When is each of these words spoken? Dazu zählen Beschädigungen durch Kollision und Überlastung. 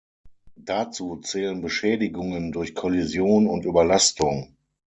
Dazu 0.55 1.17
zählen 1.17 1.61
Beschädigungen 1.61 2.51
durch 2.51 2.73
Kollision 2.73 3.45
und 3.45 3.65
Überlastung. 3.65 4.55